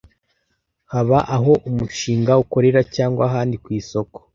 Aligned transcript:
haba 0.91 1.17
aho 1.35 1.51
umushinga 1.69 2.31
ukorera 2.43 2.81
cyangwa 2.95 3.23
ahandi 3.29 3.55
ku 3.63 3.69
isoko 3.79 4.17